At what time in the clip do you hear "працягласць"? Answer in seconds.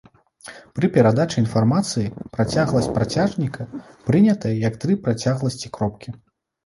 2.37-2.89